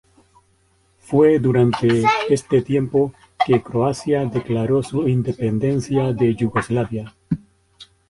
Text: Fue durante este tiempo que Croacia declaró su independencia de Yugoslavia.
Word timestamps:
Fue 0.97 1.37
durante 1.37 2.01
este 2.27 2.63
tiempo 2.63 3.13
que 3.45 3.61
Croacia 3.61 4.25
declaró 4.25 4.81
su 4.81 5.07
independencia 5.07 6.11
de 6.11 6.33
Yugoslavia. 6.33 7.15